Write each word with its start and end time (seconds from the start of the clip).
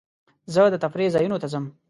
زه 0.53 0.61
د 0.73 0.75
تفریح 0.83 1.09
ځایونو 1.15 1.37
ته 1.41 1.47
ځم. 1.53 1.65